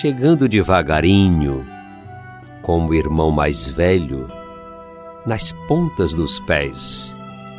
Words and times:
chegando 0.00 0.48
devagarinho, 0.48 1.66
como 2.62 2.90
o 2.90 2.94
irmão 2.94 3.32
mais 3.32 3.66
velho, 3.66 4.28
nas 5.26 5.50
pontas 5.66 6.14
dos 6.14 6.38
pés, 6.38 7.16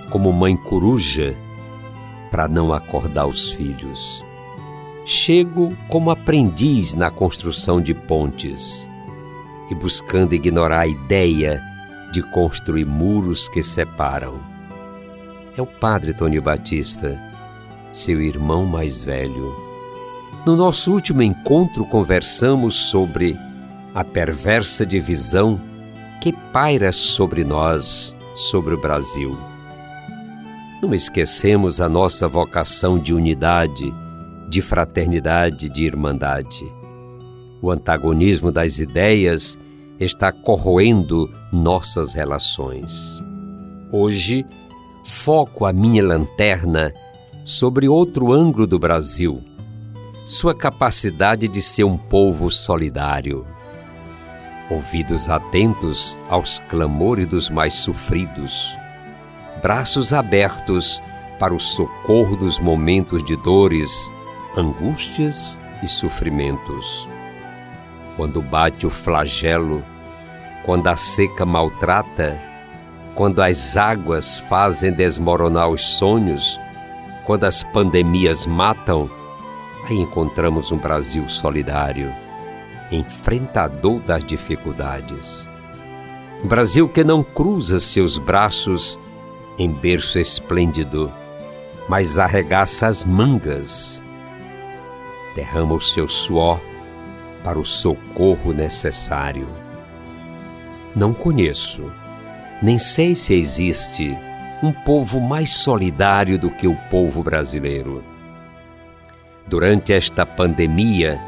como 0.10 0.32
mãe 0.32 0.56
coruja, 0.56 1.36
para 2.32 2.48
não 2.48 2.72
acordar 2.72 3.28
os 3.28 3.52
filhos. 3.52 4.24
Chego 5.04 5.76
como 5.90 6.12
aprendiz 6.12 6.96
na 6.96 7.12
construção 7.12 7.82
de 7.82 7.94
pontes 7.94 8.90
e 9.70 9.76
buscando 9.76 10.34
ignorar 10.34 10.82
a 10.82 10.88
ideia 10.88 11.62
de 12.14 12.22
construir 12.22 12.86
muros 12.86 13.50
que 13.50 13.62
separam. 13.62 14.40
É 15.58 15.62
o 15.62 15.68
padre 15.68 16.14
Tony 16.14 16.40
Batista, 16.40 17.22
seu 17.92 18.22
irmão 18.22 18.66
mais 18.66 18.96
velho. 18.96 19.69
No 20.46 20.56
nosso 20.56 20.94
último 20.94 21.22
encontro, 21.22 21.86
conversamos 21.86 22.74
sobre 22.76 23.38
a 23.94 24.06
perversa 24.06 24.86
divisão 24.86 25.60
que 26.22 26.32
paira 26.32 26.94
sobre 26.94 27.44
nós, 27.44 28.16
sobre 28.36 28.74
o 28.74 28.80
Brasil. 28.80 29.38
Não 30.82 30.94
esquecemos 30.94 31.82
a 31.82 31.90
nossa 31.90 32.26
vocação 32.26 32.98
de 32.98 33.14
unidade, 33.14 33.94
de 34.48 34.62
fraternidade, 34.62 35.68
de 35.68 35.84
irmandade. 35.84 36.66
O 37.62 37.70
antagonismo 37.70 38.50
das 38.50 38.80
ideias 38.80 39.60
está 40.00 40.32
corroendo 40.32 41.30
nossas 41.52 42.14
relações. 42.14 43.22
Hoje, 43.92 44.46
foco 45.04 45.66
a 45.66 45.74
minha 45.74 46.02
lanterna 46.02 46.94
sobre 47.44 47.90
outro 47.90 48.32
ângulo 48.32 48.66
do 48.66 48.80
Brasil, 48.80 49.44
sua 50.30 50.54
capacidade 50.54 51.48
de 51.48 51.60
ser 51.60 51.86
um 51.86 51.98
povo 51.98 52.52
solidário. 52.52 53.48
Ouvidos 54.70 55.28
atentos 55.28 56.20
aos 56.30 56.60
clamores 56.70 57.26
dos 57.26 57.50
mais 57.50 57.74
sofridos, 57.74 58.78
braços 59.60 60.14
abertos 60.14 61.02
para 61.40 61.52
o 61.52 61.60
socorro 61.60 62.36
dos 62.36 62.60
momentos 62.60 63.24
de 63.24 63.36
dores, 63.38 64.14
angústias 64.56 65.60
e 65.82 65.88
sofrimentos. 65.88 67.10
Quando 68.16 68.40
bate 68.40 68.86
o 68.86 68.92
flagelo, 68.92 69.84
quando 70.64 70.90
a 70.90 70.96
seca 70.96 71.44
maltrata, 71.44 72.40
quando 73.16 73.42
as 73.42 73.76
águas 73.76 74.38
fazem 74.38 74.92
desmoronar 74.94 75.70
os 75.70 75.84
sonhos, 75.84 76.62
quando 77.26 77.46
as 77.46 77.64
pandemias 77.64 78.46
matam, 78.46 79.10
encontramos 79.96 80.72
um 80.72 80.78
Brasil 80.78 81.28
solidário, 81.30 82.14
enfrentador 82.92 84.00
das 84.00 84.24
dificuldades. 84.24 85.50
Um 86.44 86.48
Brasil 86.48 86.88
que 86.88 87.04
não 87.04 87.24
cruza 87.24 87.80
seus 87.80 88.18
braços 88.18 89.00
em 89.58 89.70
berço 89.72 90.20
esplêndido, 90.20 91.12
mas 91.88 92.18
arregaça 92.18 92.88
as 92.88 93.04
mangas, 93.04 94.04
derrama 95.36 95.76
o 95.76 95.82
seu 95.82 96.08
suor 96.08 96.60
para 97.44 97.60
o 97.60 97.66
socorro 97.66 98.54
necessário. 98.54 99.48
Não 100.96 101.14
conheço, 101.14 101.92
nem 102.62 102.78
sei 102.78 103.16
se 103.16 103.34
existe 103.34 104.18
um 104.62 104.72
povo 104.72 105.20
mais 105.20 105.54
solidário 105.54 106.38
do 106.38 106.50
que 106.50 106.68
o 106.68 106.76
povo 106.90 107.24
brasileiro. 107.24 108.04
Durante 109.50 109.94
esta 109.94 110.28
pandemia 110.28 111.20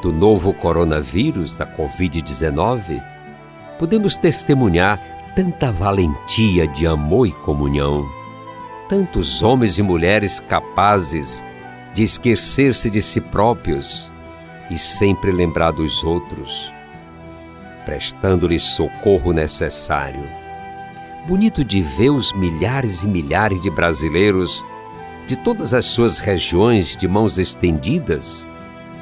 do 0.00 0.10
novo 0.10 0.54
coronavírus, 0.54 1.54
da 1.54 1.66
Covid-19, 1.66 3.04
podemos 3.78 4.16
testemunhar 4.16 4.98
tanta 5.36 5.70
valentia 5.70 6.66
de 6.66 6.86
amor 6.86 7.26
e 7.26 7.32
comunhão, 7.32 8.08
tantos 8.88 9.42
homens 9.42 9.76
e 9.76 9.82
mulheres 9.82 10.40
capazes 10.40 11.44
de 11.92 12.04
esquecer-se 12.04 12.88
de 12.88 13.02
si 13.02 13.20
próprios 13.20 14.14
e 14.70 14.78
sempre 14.78 15.30
lembrar 15.30 15.72
dos 15.72 16.02
outros, 16.02 16.72
prestando-lhes 17.84 18.62
socorro 18.62 19.30
necessário. 19.30 20.24
Bonito 21.26 21.62
de 21.62 21.82
ver 21.82 22.08
os 22.08 22.32
milhares 22.32 23.02
e 23.02 23.08
milhares 23.08 23.60
de 23.60 23.70
brasileiros 23.70 24.64
de 25.28 25.36
todas 25.36 25.74
as 25.74 25.84
suas 25.84 26.20
regiões 26.20 26.96
de 26.96 27.06
mãos 27.06 27.36
estendidas, 27.38 28.48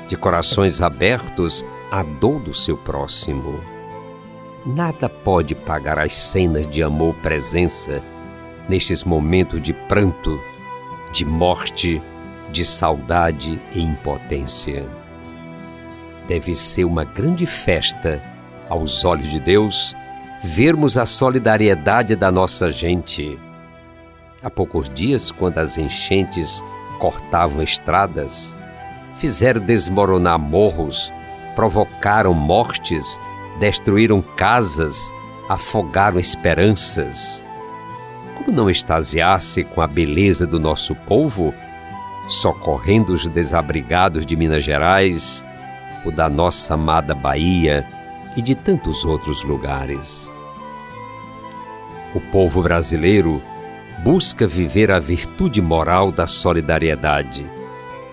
de 0.08 0.16
corações 0.16 0.82
abertos 0.82 1.64
à 1.88 2.02
dor 2.02 2.40
do 2.40 2.52
seu 2.52 2.76
próximo. 2.76 3.60
Nada 4.66 5.08
pode 5.08 5.54
pagar 5.54 6.00
as 6.00 6.14
cenas 6.14 6.66
de 6.66 6.82
amor 6.82 7.14
presença 7.22 8.02
nestes 8.68 9.04
momentos 9.04 9.62
de 9.62 9.72
pranto, 9.72 10.40
de 11.12 11.24
morte, 11.24 12.02
de 12.50 12.64
saudade 12.64 13.62
e 13.72 13.80
impotência. 13.80 14.84
Deve 16.26 16.56
ser 16.56 16.86
uma 16.86 17.04
grande 17.04 17.46
festa 17.46 18.20
aos 18.68 19.04
olhos 19.04 19.30
de 19.30 19.38
Deus 19.38 19.94
vermos 20.42 20.98
a 20.98 21.06
solidariedade 21.06 22.16
da 22.16 22.32
nossa 22.32 22.72
gente. 22.72 23.38
Há 24.42 24.50
poucos 24.50 24.88
dias, 24.90 25.32
quando 25.32 25.58
as 25.58 25.78
enchentes 25.78 26.62
cortavam 26.98 27.62
estradas, 27.62 28.56
fizeram 29.16 29.60
desmoronar 29.60 30.38
morros, 30.38 31.12
provocaram 31.54 32.34
mortes, 32.34 33.18
destruíram 33.58 34.20
casas, 34.20 35.12
afogaram 35.48 36.18
esperanças. 36.18 37.42
Como 38.36 38.52
não 38.52 38.68
extasiar-se 38.68 39.64
com 39.64 39.80
a 39.80 39.86
beleza 39.86 40.46
do 40.46 40.60
nosso 40.60 40.94
povo, 40.94 41.54
socorrendo 42.28 43.14
os 43.14 43.26
desabrigados 43.28 44.26
de 44.26 44.36
Minas 44.36 44.62
Gerais, 44.62 45.44
o 46.04 46.10
da 46.10 46.28
nossa 46.28 46.74
amada 46.74 47.14
Bahia 47.14 47.86
e 48.36 48.42
de 48.42 48.54
tantos 48.54 49.04
outros 49.04 49.42
lugares? 49.42 50.28
O 52.14 52.20
povo 52.20 52.62
brasileiro 52.62 53.42
busca 54.02 54.46
viver 54.46 54.90
a 54.90 54.98
virtude 54.98 55.60
moral 55.60 56.12
da 56.12 56.26
solidariedade. 56.26 57.46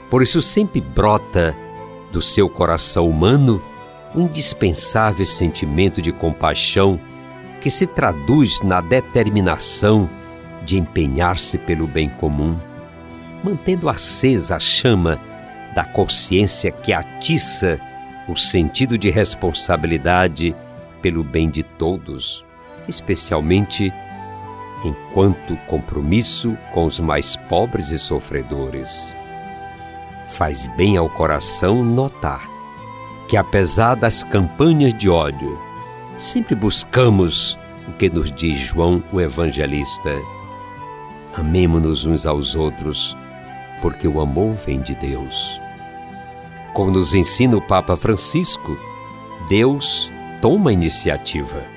Por 0.10 0.22
isso 0.22 0.42
sempre 0.42 0.80
brota 0.80 1.56
do 2.12 2.22
seu 2.22 2.48
coração 2.50 3.08
humano 3.08 3.62
o 4.16 4.22
indispensável 4.22 5.26
sentimento 5.26 6.02
de 6.02 6.12
compaixão 6.12 7.00
que 7.60 7.70
se 7.70 7.88
traduz 7.88 8.62
na 8.62 8.82
determinação 8.82 10.10
de 10.66 10.78
empenhar-se 10.78 11.58
pelo 11.58 11.88
bem 11.88 12.10
comum, 12.10 12.58
mantendo 13.44 13.90
acesa 13.90 14.56
a 14.58 14.60
chama 14.60 15.20
da 15.76 15.84
consciência 15.84 16.72
que 16.72 16.94
atiça 16.94 17.80
o 18.28 18.38
sentido 18.38 18.98
de 18.98 19.10
responsabilidade 19.10 20.56
pelo 21.02 21.24
bem 21.24 21.50
de 21.50 21.64
todos, 21.64 22.46
especialmente 22.88 23.92
enquanto 24.84 25.56
compromisso 25.68 26.58
com 26.74 26.86
os 26.86 27.00
mais 27.00 27.36
pobres 27.36 27.90
e 27.90 28.00
sofredores. 28.00 29.16
Faz 30.30 30.68
bem 30.76 30.98
ao 30.98 31.10
coração 31.10 31.84
notar 31.84 32.50
que, 33.28 33.38
apesar 33.38 33.96
das 33.96 34.24
campanhas 34.24 34.94
de 34.94 35.10
ódio, 35.10 35.60
sempre 36.18 36.56
buscamos 36.56 37.58
o 37.88 37.94
que 37.94 38.10
nos 38.10 38.32
diz 38.32 38.60
João 38.60 39.04
o 39.12 39.20
Evangelista. 39.20 40.12
Amemo-nos 41.34 42.06
uns 42.06 42.26
aos 42.26 42.56
outros, 42.56 43.18
porque 43.82 44.08
o 44.08 44.22
amor 44.22 44.56
vem 44.56 44.80
de 44.80 44.96
Deus. 44.96 45.60
Como 46.74 46.92
nos 46.92 47.14
ensina 47.14 47.58
o 47.58 47.62
Papa 47.62 47.96
Francisco, 47.96 48.78
Deus 49.50 50.12
toma 50.42 50.70
a 50.70 50.74
iniciativa. 50.74 51.73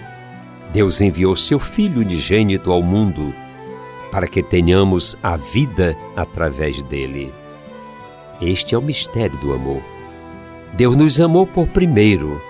Deus 0.73 1.01
enviou 1.01 1.35
seu 1.37 1.59
Filho 1.59 2.01
unigênito 2.01 2.71
ao 2.71 2.83
mundo 2.83 3.33
para 4.11 4.27
que 4.27 4.43
tenhamos 4.43 5.17
a 5.23 5.37
vida 5.37 5.97
através 6.15 6.83
dele. 6.83 7.33
Este 8.41 8.75
é 8.75 8.79
o 8.79 8.83
mistério 8.83 9.37
do 9.39 9.53
amor. 9.53 9.83
Deus 10.75 10.97
nos 10.97 11.21
amou 11.21 11.47
por 11.47 11.67
primeiro. 11.69 12.41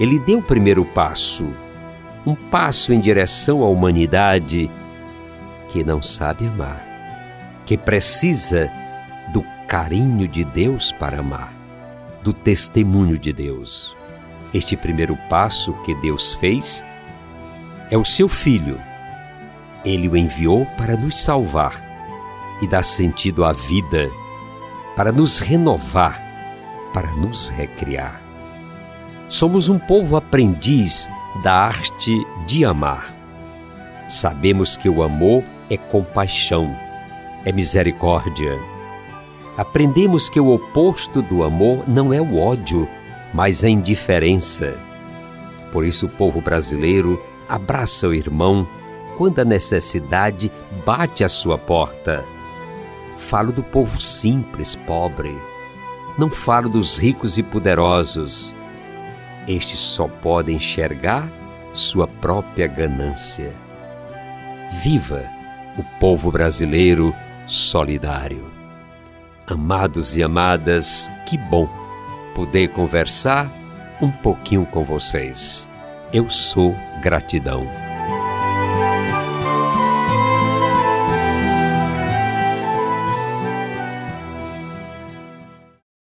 Ele 0.00 0.18
deu 0.18 0.38
o 0.38 0.42
primeiro 0.42 0.84
passo, 0.84 1.46
um 2.26 2.34
passo 2.34 2.92
em 2.92 3.00
direção 3.00 3.62
à 3.62 3.68
humanidade 3.68 4.70
que 5.68 5.84
não 5.84 6.02
sabe 6.02 6.46
amar, 6.46 6.84
que 7.66 7.76
precisa 7.76 8.70
do 9.32 9.44
carinho 9.66 10.26
de 10.26 10.44
Deus 10.44 10.92
para 10.92 11.20
amar, 11.20 11.52
do 12.22 12.32
testemunho 12.32 13.18
de 13.18 13.32
Deus. 13.32 13.96
Este 14.52 14.76
primeiro 14.76 15.16
passo 15.28 15.72
que 15.84 15.94
Deus 15.96 16.32
fez 16.34 16.84
é 17.94 17.96
o 17.96 18.04
seu 18.04 18.28
Filho. 18.28 18.80
Ele 19.84 20.08
o 20.08 20.16
enviou 20.16 20.66
para 20.76 20.96
nos 20.96 21.22
salvar 21.22 21.80
e 22.60 22.66
dar 22.66 22.82
sentido 22.82 23.44
à 23.44 23.52
vida, 23.52 24.10
para 24.96 25.12
nos 25.12 25.38
renovar, 25.38 26.20
para 26.92 27.12
nos 27.12 27.50
recriar. 27.50 28.20
Somos 29.28 29.68
um 29.68 29.78
povo 29.78 30.16
aprendiz 30.16 31.08
da 31.44 31.54
arte 31.54 32.26
de 32.48 32.64
amar. 32.64 33.14
Sabemos 34.08 34.76
que 34.76 34.88
o 34.88 35.00
amor 35.00 35.44
é 35.70 35.76
compaixão, 35.76 36.76
é 37.44 37.52
misericórdia. 37.52 38.58
Aprendemos 39.56 40.28
que 40.28 40.40
o 40.40 40.52
oposto 40.52 41.22
do 41.22 41.44
amor 41.44 41.88
não 41.88 42.12
é 42.12 42.20
o 42.20 42.40
ódio, 42.40 42.88
mas 43.32 43.62
a 43.62 43.68
indiferença. 43.68 44.76
Por 45.70 45.86
isso, 45.86 46.06
o 46.06 46.08
povo 46.08 46.40
brasileiro 46.40 47.22
abraça 47.48 48.08
o 48.08 48.14
irmão 48.14 48.66
quando 49.16 49.38
a 49.38 49.44
necessidade 49.44 50.50
bate 50.84 51.24
à 51.24 51.28
sua 51.28 51.56
porta. 51.56 52.24
Falo 53.18 53.52
do 53.52 53.62
povo 53.62 54.00
simples, 54.00 54.74
pobre. 54.74 55.36
Não 56.18 56.28
falo 56.28 56.68
dos 56.68 56.98
ricos 56.98 57.38
e 57.38 57.42
poderosos. 57.42 58.54
Estes 59.46 59.80
só 59.80 60.08
podem 60.08 60.56
enxergar 60.56 61.30
sua 61.72 62.06
própria 62.06 62.66
ganância. 62.66 63.52
Viva 64.82 65.24
o 65.76 65.82
povo 65.98 66.30
brasileiro 66.30 67.14
solidário. 67.46 68.50
Amados 69.46 70.16
e 70.16 70.22
amadas, 70.22 71.10
que 71.26 71.36
bom 71.36 71.68
poder 72.34 72.68
conversar 72.68 73.52
um 74.00 74.10
pouquinho 74.10 74.66
com 74.66 74.82
vocês. 74.84 75.68
Eu 76.14 76.30
sou 76.30 76.76
gratidão. 77.02 77.83